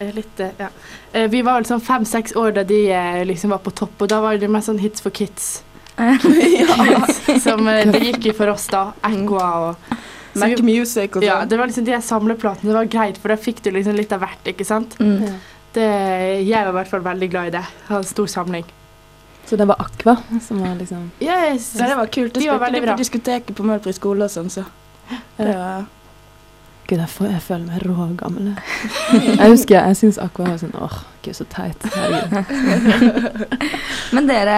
[0.00, 0.68] Eh, litt, eh, ja.
[1.12, 2.80] Eh, vi var vel sånn fem-seks år da de
[3.28, 5.62] liksom var på topp, og da var det mer sånn hits for kids.
[7.44, 8.86] Som det gikk i for oss da.
[9.04, 9.96] Echoa og
[10.40, 11.50] Mac Music og Ja, sånn.
[11.50, 12.70] det var liksom de samleplatene.
[12.70, 14.96] Det var greit, for da fikk du liksom litt av hvert, ikke sant.
[15.02, 15.18] Mm.
[15.26, 15.34] Ja.
[15.74, 15.86] Det,
[16.48, 17.62] jeg var i hvert fall veldig glad i det.
[17.62, 18.64] Jeg hadde en stor samling.
[19.46, 21.72] Så det var Aqua som var liksom Yes.
[21.78, 22.34] Ja, det var kult.
[22.34, 22.94] Det De var spilte veldig de bra.
[22.94, 24.64] på diskoteket på Møhlfri skole og sånn, så
[25.38, 25.86] det var
[26.90, 28.46] Gud, jeg, får, jeg føler meg rågammel.
[28.50, 29.36] jeg.
[29.38, 31.84] Jeg husker jeg syns Aqua var sånn åh, gud, så teit.
[31.94, 33.44] Herregud.
[34.16, 34.56] Men dere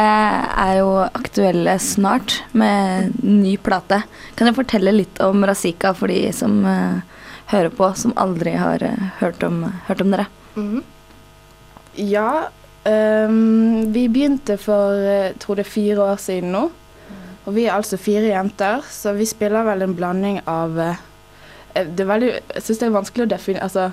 [0.64, 3.98] er jo aktuelle snart med ny plate.
[4.37, 7.03] Kan dere fortelle litt om Razika for de som uh,
[7.53, 10.27] hører på, som aldri har uh, hørt, om, hørt om dere?
[10.57, 10.81] Mhm.
[12.01, 12.49] Ja.
[12.83, 16.65] Um, vi begynte for jeg tror det er fire år siden nå.
[17.43, 21.01] Og vi er altså fire jenter, så vi spiller vel en blanding av eh,
[21.75, 23.89] Det er veldig Jeg syns det er vanskelig å definere Altså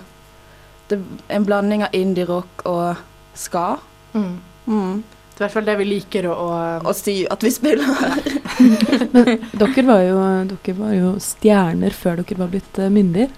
[0.89, 2.97] det er en blanding av indie-rock og
[3.37, 3.75] ska.
[4.13, 4.39] Mm.
[4.65, 5.03] Mm.
[5.03, 8.17] Det er i hvert fall det vi liker å, å å si at vi spiller.
[9.13, 13.29] Men dere var, jo, dere var jo stjerner før dere var blitt myndige.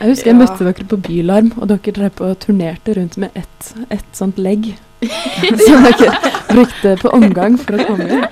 [0.00, 0.40] Jeg husker jeg Ja.
[0.40, 4.38] møtte dere på Bylarm, og dere drev på og turnerte rundt med ett et sånt
[4.38, 4.70] legg.
[5.66, 6.14] Som dere
[6.50, 8.24] brukte på omgang for å komme inn.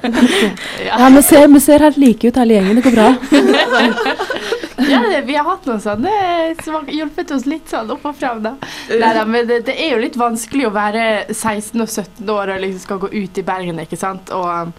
[0.87, 3.11] Ja, vi ser, vi ser helt like ut hele gjengen, det går bra.
[4.89, 6.11] Ja, det, vi har hatt noen sånne
[6.65, 8.53] som har hjulpet oss litt sånn opp og fram, da.
[8.89, 11.03] Neida, men det, det er jo litt vanskelig å være
[11.35, 14.31] 16 og 17 år og liksom skal gå ut i Bergen, ikke sant.
[14.33, 14.71] Og,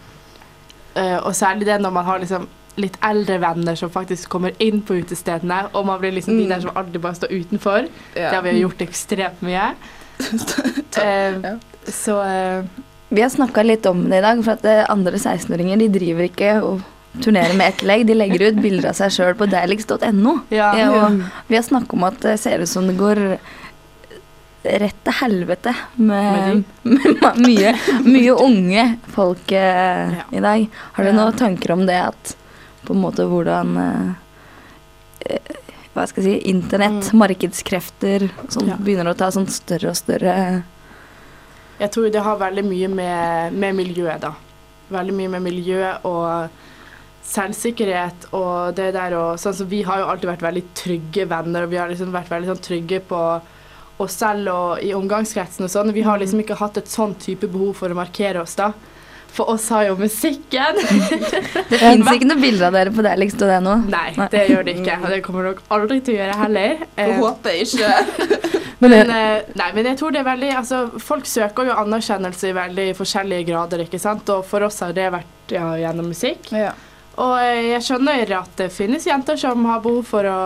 [0.95, 2.47] eh, og særlig det når man har liksom
[2.79, 6.49] litt eldre venner som faktisk kommer inn på utestedene, og man blir liksom de Mm.
[6.49, 7.87] der som aldri bare står utenfor.
[8.15, 8.29] Ja.
[8.29, 9.73] Det har vi gjort ekstremt mye.
[10.99, 11.57] Eh, Ja.
[11.87, 12.63] Så eh,
[13.09, 16.23] Vi har snakka litt om det i dag, for at eh, andre 16-åringer de driver
[16.27, 16.81] ikke og
[17.23, 18.03] turnerer med ett legg.
[18.05, 20.35] De legger ut bilder av seg sjøl på deiligst.no.
[20.53, 20.73] ja.
[20.77, 23.39] Ja, og vi har snakka om at det ser ut som det går
[24.61, 27.71] rett til helvete med, med mye,
[28.05, 28.83] mye unge
[29.15, 30.25] folk eh, Ja.
[30.35, 30.67] i dag.
[30.93, 31.15] Har du Ja.
[31.15, 32.35] noen tanker om det at
[32.85, 34.11] på en måte hvordan eh,
[35.35, 35.55] eh,
[35.93, 38.75] Hva skal jeg si Internett, markedskrefter, som Ja.
[38.77, 40.35] begynner å ta sånn større og større
[41.79, 44.33] Jeg tror det har veldig mye med, med miljøet, da.
[44.89, 46.49] Veldig mye med miljø og
[47.29, 51.63] selvsikkerhet og det der og Sånn som vi har jo alltid vært veldig trygge venner,
[51.65, 53.19] og vi har liksom vært veldig sånn trygge på
[53.99, 55.91] oss selv og i omgangskretsen og sånn.
[55.93, 58.71] Vi har liksom ikke hatt et sånn type behov for å markere oss, da.
[59.35, 60.79] For oss har jo musikken.
[61.69, 63.75] Det fins ikke noen bilder av dere på deilix.no.
[63.91, 64.97] Nei, det gjør det ikke.
[65.03, 66.81] Og det kommer dere aldri til å gjøre heller.
[66.97, 67.91] Jeg Eh, håper ikke.
[68.83, 72.53] Men eh, nei, men jeg tror det er veldig altså, Folk søker jo anerkjennelse i
[72.55, 74.29] veldig forskjellige grader, ikke sant.
[74.31, 76.47] Og for oss har det vært ja, gjennom musikk.
[76.55, 76.71] Ja.
[77.19, 80.41] Og eh, jeg skjønner at det finnes jenter som har behov for å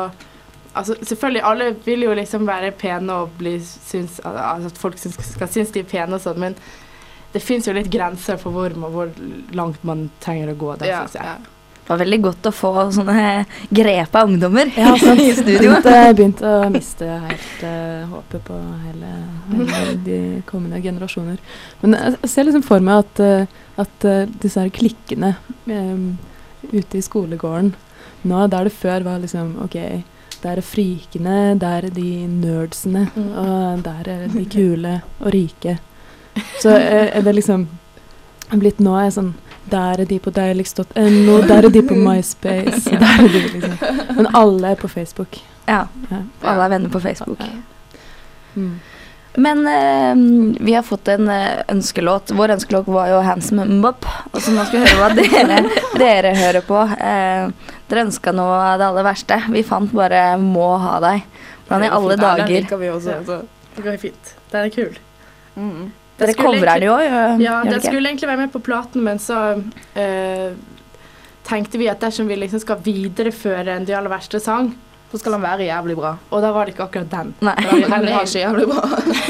[0.74, 5.20] Altså selvfølgelig, alle vil jo liksom være pene og bli syns altså, At folk syns,
[5.36, 6.56] skal synes de er pene og sånn, men
[7.34, 9.12] det fins jo litt grenser for hvor, hvor
[9.58, 11.26] langt man trenger å gå, der, Ja, synes jeg.
[11.34, 11.50] ja.
[11.84, 13.24] Det var veldig godt å få sånne
[13.76, 15.20] grepa ungdommer ja, sant.
[15.20, 15.74] i studio.
[15.74, 19.10] Begynte, begynte å miste helt uh, håpet på hele,
[19.52, 21.42] hele de kommende generasjoner.
[21.82, 25.34] Men jeg, jeg ser liksom for meg at, eh, at eh, disse her klikkene
[25.68, 26.14] um,
[26.72, 27.74] ute i skolegården
[28.32, 29.76] nå, der det før var liksom OK,
[30.44, 35.82] der er frikene, der er de nerdsene, og der er de kule og rike.
[36.62, 37.68] Så er, er det liksom
[38.54, 39.34] blitt nå er sånn
[39.72, 44.28] Der er de på deilix.no, der er de på MySpace, der er de liksom Men
[44.36, 45.40] alle er på Facebook.
[45.68, 46.20] Ja, Ja.
[46.44, 47.40] alle er venner på Facebook.
[48.56, 48.74] Mm.
[49.36, 52.30] Men eh, vi har fått en eh, ønskelåt.
[52.38, 54.06] Vår ønskelåt var jo 'Handsome Mbop'.
[54.32, 55.64] Og så nå skal vi høre hva dere,
[55.98, 56.78] dere hører på.
[57.00, 57.50] Eh,
[57.90, 59.40] dere ønska noe av det aller verste.
[59.50, 61.24] Vi fant bare 'Må ha deg'.
[61.68, 63.18] Hvordan i alle Ja, den dager liker vi også.
[63.26, 63.42] Så.
[63.76, 64.36] Det går fint.
[64.52, 64.98] Den er kul.
[65.56, 65.92] Mm.
[66.18, 67.88] Det Dere skulle covrer den jo, egentlig- gjør- Ja, den ikke?
[67.90, 70.54] skulle egentlig være med på platen, men så uh,
[71.44, 74.76] tenkte vi at dersom vi liksom skal videreføre en De aller verste sang,
[75.12, 76.16] så skal den være jævlig bra.
[76.32, 77.34] Og da var det ikke akkurat den.
[77.42, 77.56] Nei.
[77.66, 78.84] Den var ikke jævlig bra.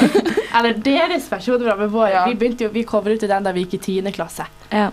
[0.60, 2.14] Eller deres versjon med vår.
[2.30, 4.46] Vi begynte jo, vi covret jo den da vi gikk i tiende klasse.
[4.72, 4.90] Ja.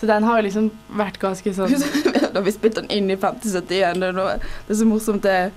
[0.00, 1.74] Så den har jo liksom vært ganske sånn
[2.34, 5.50] da vi spilte den inn i 5071, det er, det er så morsomt det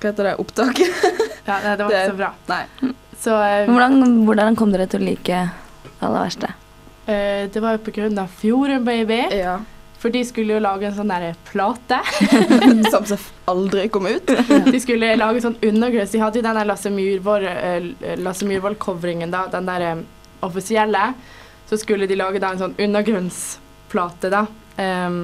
[0.00, 0.36] Hva heter det?
[0.38, 1.04] opptaket?
[1.48, 2.32] Ja, nei, det var ikke så bra.
[2.48, 2.92] Nei.
[3.18, 5.40] Så eh, hvordan, hvordan kom dere til å like
[5.88, 6.52] det aller verste?
[7.08, 9.24] Uh, det var jo av Fjorden Baby.
[9.98, 11.98] For de skulle jo lage en sånn der plate.
[12.92, 13.16] Som så
[13.50, 14.30] aldri kom ut.
[14.74, 16.12] De skulle lage sånn undergrunns.
[16.14, 19.48] De hadde jo den der Lasse Myhrvold, eh, Lasse Myhrvold-covringen, da.
[19.50, 20.04] Den der um,
[20.46, 21.02] offisielle.
[21.66, 24.44] Så skulle de lage da en sånn undergrunnsplate, da.
[24.78, 25.18] Um,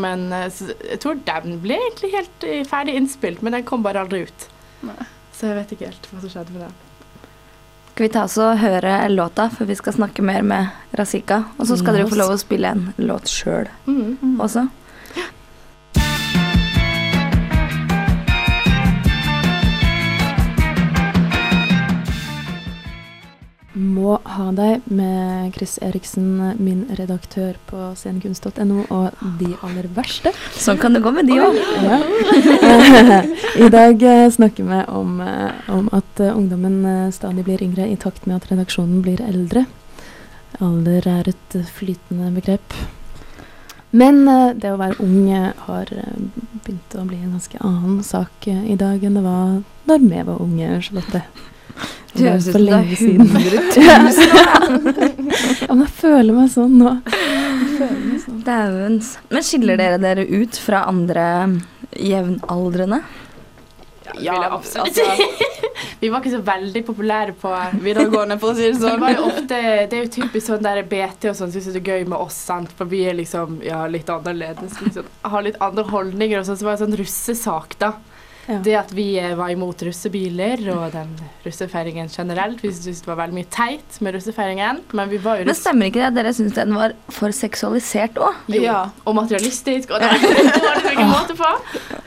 [0.00, 4.24] men så, jeg tror den ble egentlig helt ferdig innspilt, men den kom bare aldri
[4.24, 4.48] ut.
[5.36, 6.85] Så jeg vet ikke helt hva som skjedde med den.
[7.96, 10.66] Skal vi ta oss og høre låta før vi skal snakke mer med
[10.98, 11.38] Razika?
[11.56, 14.34] Og så skal dere få lov å spille en låt sjøl Mm.
[14.36, 14.66] også.
[23.76, 30.30] Må ha deg med Chris Eriksen, min redaktør på scenekunst.no, og De aller verste.
[30.56, 31.58] Sånn kan det gå med de òg.
[31.84, 31.98] Ja.
[33.66, 37.98] I dag eh, snakker vi om, eh, om at eh, ungdommen stadig blir yngre i
[38.00, 39.66] takt med at redaksjonen blir eldre.
[40.56, 42.78] Alder er et flytende begrep.
[43.92, 44.22] Men
[44.56, 45.28] det å være ung
[45.66, 45.92] har
[46.64, 50.40] begynt å bli en ganske annen sak i dag enn det var da vi var
[50.40, 51.22] unge, Charlotte.
[52.16, 53.40] Det høres ut som det er 100
[53.76, 55.16] 000
[55.66, 56.96] ja, men jeg føler meg sånn nå.
[58.46, 59.16] Dævens.
[59.30, 61.26] Men skiller dere dere ut fra andre
[61.92, 63.02] jevnaldrende?
[64.20, 64.98] Ja, absolutt.
[66.00, 67.52] vi var ikke så veldig populære på
[67.82, 68.96] Videregående, for å si det sånn.
[68.96, 71.82] Det, var jo ofte, det er jo typisk sånn der BT og sånn syns det
[71.82, 72.72] er gøy med oss, sant?
[72.78, 74.78] for vi er liksom ja, litt annerledes.
[74.84, 76.58] Liksom, har litt andre holdninger og sånn.
[76.58, 77.96] Så det var en sånn russesak, da.
[78.46, 78.58] Ja.
[78.62, 81.08] Det at vi eh, var imot russebiler og den
[81.42, 82.60] russefeiringen generelt.
[82.62, 85.50] Vi syntes det var veldig mye teit med russefeiringen, men vi var jo russ...
[85.50, 88.38] Men stemmer ikke det at dere syns den var for seksualisert òg?
[88.54, 90.12] Ja, og materialistisk, og det
[90.68, 91.50] var det ikke måte på.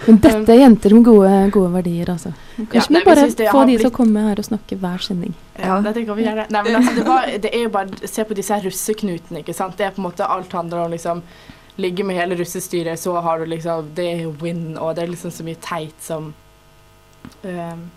[0.07, 2.31] Men dette er jenter med gode, gode verdier, altså.
[2.55, 4.47] Kanskje Ja, vi nei, vi bare få de de til blitt- å komme her og
[4.47, 5.35] snakke hver sending.
[5.59, 6.47] Ja, dette kan vi gjøre.
[6.55, 9.75] Nei, men altså, det, var, det er jo bare Se på disse russeknutene, ikke sant.
[9.79, 11.23] Det er på en måte alt handler om liksom
[11.79, 15.13] Ligge med hele russestyret, så har du liksom Det er jo win, og det er
[15.13, 16.33] liksom så mye teit som
[17.43, 17.87] ehm,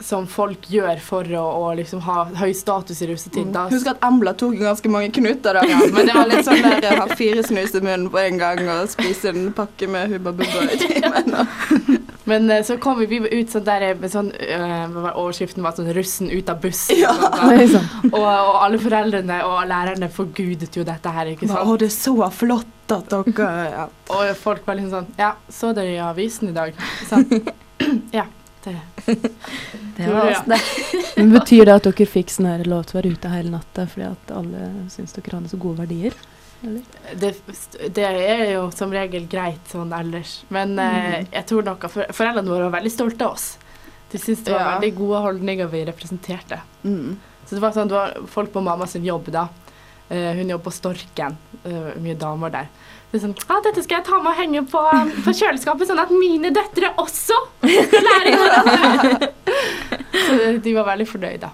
[0.00, 3.52] som folk gjør for å, å liksom ha høy status i russetid.
[3.54, 3.68] Da.
[3.70, 5.62] Husk at Embla tok ganske mange knuter da.
[5.70, 8.40] Ja, men det var litt sånn der å ha fire snus i munnen på en
[8.40, 11.38] gang og spise en pakke med Hubba Bubba i timen.
[11.38, 15.76] og- Men eh, så kom vi, vi ut sånn der med sånn øh, Overskriften var
[15.76, 17.02] sånn 'Russen ut av bussen'.
[17.02, 17.12] Ja.
[17.12, 21.60] og, sånn, og, og alle foreldrene og lærerne forgudet jo dette her, ikke sant.
[21.60, 23.84] Å, det er så flott at dere ja.
[24.14, 26.74] Og folk var liksom sånn Ja, så dere i avisen i dag?
[27.08, 27.28] Sånn.
[28.18, 28.26] ja.
[28.64, 28.72] Det,
[29.96, 30.60] Det var oss, det.
[31.18, 33.84] Men Betyr det at dere fikk sånn her lov til å være ute hele natta
[33.90, 36.16] fordi at alle syns dere hadde så gode verdier?
[36.64, 37.30] Det,
[37.94, 40.38] det er jo som regel greit sånn ellers.
[40.54, 43.50] Men eh, jeg tror nok at foreldrene våre var veldig stolte av oss.
[44.12, 44.72] De syntes det var Ja.
[44.78, 46.60] veldig gode holdninger vi representerte.
[46.84, 47.16] Mm.
[47.44, 49.48] Så det var sånn, det var folk på mamma sin jobb da.
[50.08, 51.36] Eh, hun jobber på Storken.
[51.64, 52.68] eh, mye damer der.
[53.12, 54.80] Det sånn, ah, dette skal jeg ta med og henge på,
[55.24, 59.28] på kjøleskapet, sånn at mine døtre også skal lære morgen.
[60.24, 61.50] Så de var veldig fornøyde.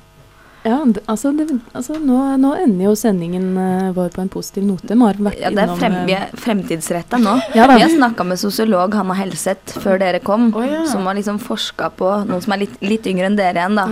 [0.63, 4.93] Ja, altså, det, altså nå, nå ender jo sendingen eh, vår på en positiv note.
[4.93, 7.39] Vi har vært Ja, det er frem, eh, vi er fremtidsretta nå.
[7.57, 7.79] Ja da.
[7.79, 10.83] vi har snakka med sosiolog Hanna Helseth før dere kom, oh, ja.
[10.91, 13.89] som har liksom forska på noen som er litt, litt yngre enn dere igjen, da.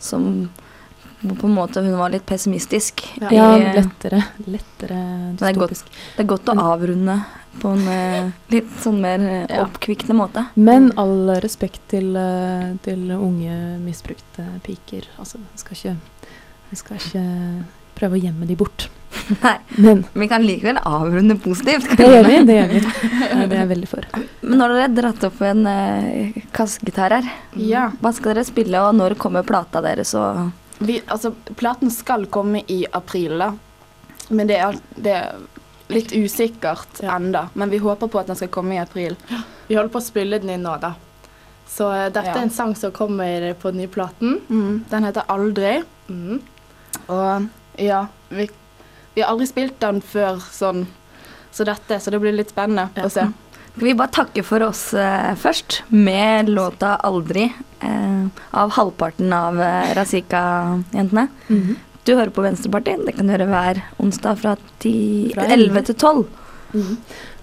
[0.00, 0.30] Som
[1.22, 3.02] på en måte Hun var litt pessimistisk.
[3.20, 4.98] Ja, i- lettere, lettere
[5.38, 5.84] det er, godt,
[6.16, 7.16] det er godt å avrunde
[7.58, 9.64] på en eh, litt sånn mer eh, Ja.
[9.64, 10.44] oppkvikkende måte.
[10.54, 15.08] Men all respekt til, eh, til unge misbrukte piker.
[15.18, 15.96] Altså, vi skal ikke,
[16.70, 17.24] vi skal ikke
[17.98, 18.86] prøve å gjemme de bort.
[19.42, 21.88] Nei, Men vi kan likevel avrunde positivt.
[21.98, 22.38] det gjør vi.
[22.46, 22.80] Det gjør vi.
[22.84, 24.06] Det er jeg veldig for.
[24.42, 27.28] Men nå har dere dratt opp en uh, kassegitar her.
[27.56, 27.88] Ja.
[28.00, 30.14] Hva skal dere spille, og når kommer plata deres?
[30.14, 33.52] Og Vi, altså, platen skal komme i april, da.
[34.28, 35.40] Men det er, det er
[35.88, 37.46] litt usikkert enda.
[37.58, 39.16] Men vi håper på at den skal komme i april.
[39.68, 40.92] Vi holder på å spille den inn nå, da.
[41.68, 42.36] Så eh, dette Ja.
[42.36, 44.38] er en sang som kommer på den nye platen.
[44.48, 45.82] Mm, den heter Aldri.
[46.08, 46.38] Mm.
[47.08, 47.48] Og
[47.80, 48.48] ja, vi,
[49.14, 50.86] vi har aldri spilt den før sånn
[51.52, 53.24] så dette, så det blir litt spennende å se.
[53.80, 59.94] Vi bare takke for oss eh, først, med låta 'Aldri' eh, av halvparten av eh,
[59.94, 61.28] Razika-jentene.
[61.48, 61.76] Mhm.
[62.04, 63.04] Du hører på Venstrepartiet.
[63.06, 66.24] Det kan du gjøre hver onsdag fra, 10, Fra 11 til 12.
[66.72, 66.96] Mm -hmm.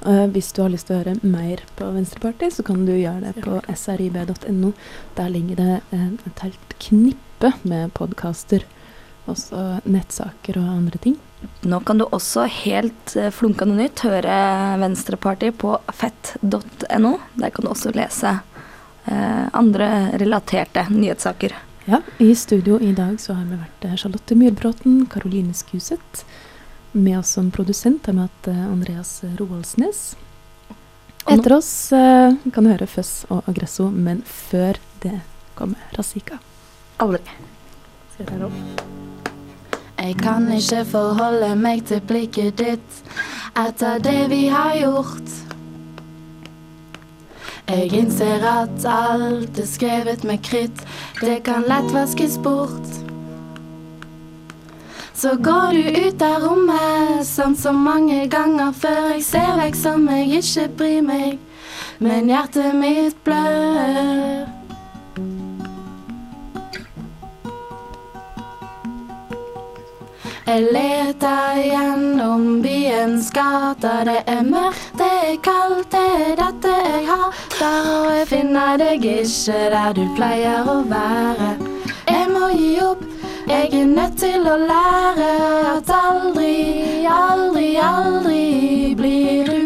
[0.10, 3.22] uh, hvis du har lyst til å høre mer på Venstrepartiet, så kan du gjøre
[3.22, 4.74] det på srib.no.
[5.18, 8.60] Der ligger det et helt knippe med podkaster.
[9.28, 11.18] Også nettsaker og andre ting.
[11.66, 14.36] Nå kan du også helt eh, flunkende nytt høre
[14.82, 17.14] Venstrepartiet på fett.no.
[17.36, 18.38] Der kan du også lese
[19.06, 19.90] eh, andre
[20.22, 21.56] relaterte nyhetssaker.
[21.86, 26.26] Ja, I studio i dag så har vi vært eh, Charlotte Myrbråten, Karoline Skuseth.
[26.96, 30.16] Med oss som produsent har vi hatt eh, Andreas Roaldsnes.
[31.30, 35.20] Etter oss eh, kan du høre Føss og Agresso, men før det
[35.58, 36.42] kommer Razika.
[37.02, 37.26] Aldri.
[38.16, 39.05] Ser ta opp?
[40.00, 43.02] Jeg kan ikke forholde meg til blikket ditt
[43.56, 45.32] etter det vi har gjort.
[47.66, 50.84] Jeg innser at alt er skrevet med kritt,
[51.22, 52.92] det kan lett vaskes bort.
[55.16, 59.16] Så går du ut av rommet sånn som mange ganger før.
[59.16, 61.40] Jeg ser vekk som jeg ikke bryr meg,
[62.04, 64.46] men hjertet mitt blør.
[70.46, 74.04] Jeg leter gjennom byens gater.
[74.06, 77.88] Det er mørkt, det er kaldt, det er dette jeg hater.
[77.96, 81.50] Og jeg finner deg ikke der du pleier å være.
[82.12, 83.02] Jeg må gi opp,
[83.50, 85.32] jeg er nødt til å lære
[85.74, 86.54] at aldri,
[87.10, 88.46] aldri, aldri
[89.02, 89.65] blir du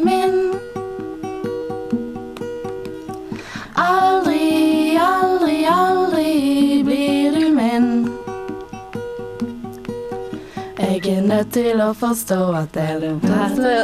[11.30, 13.76] nødt til å forstå at det er det beste.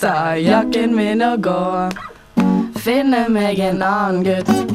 [0.00, 1.60] Ta jakken min og gå.
[2.84, 4.73] Finne meg en annen gutt.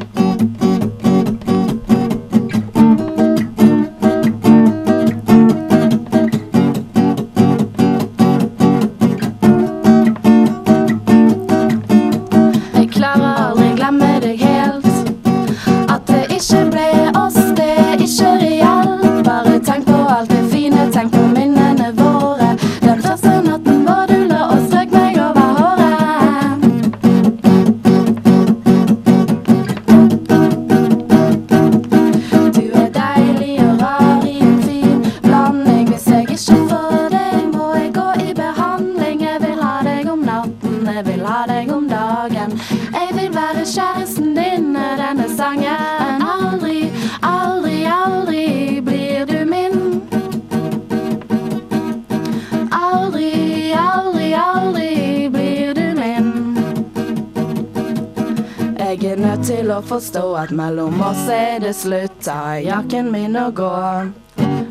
[59.90, 62.20] Forstå at mellom oss er det slutt.
[62.22, 63.72] Ta jakken min og gå.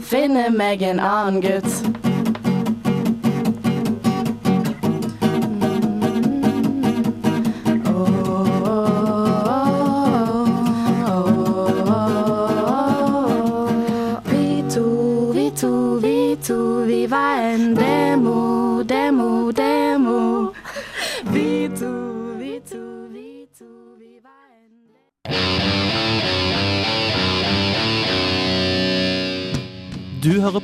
[0.07, 1.98] Finne meg en annen gutt.